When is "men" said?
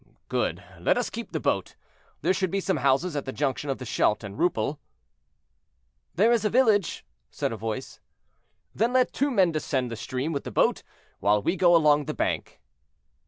9.29-9.51